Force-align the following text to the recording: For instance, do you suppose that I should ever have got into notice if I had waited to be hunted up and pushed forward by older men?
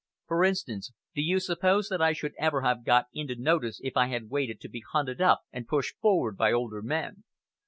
For 0.25 0.43
instance, 0.43 0.91
do 1.13 1.21
you 1.21 1.39
suppose 1.39 1.87
that 1.89 2.01
I 2.01 2.11
should 2.13 2.33
ever 2.39 2.61
have 2.61 2.83
got 2.83 3.05
into 3.13 3.35
notice 3.35 3.79
if 3.83 3.95
I 3.95 4.07
had 4.07 4.31
waited 4.31 4.59
to 4.61 4.67
be 4.67 4.81
hunted 4.93 5.21
up 5.21 5.41
and 5.51 5.67
pushed 5.67 5.95
forward 5.99 6.35
by 6.37 6.51
older 6.51 6.81
men? 6.81 7.23